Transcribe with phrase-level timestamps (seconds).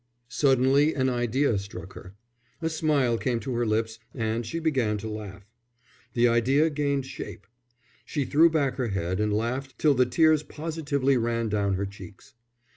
[0.29, 2.15] Suddenly an idea struck her.
[2.59, 5.45] A smile came to her lips and she began to laugh.
[6.13, 7.45] The idea gained shape.
[8.03, 12.33] She threw back her head and laughed till the tears positively ran down her cheeks.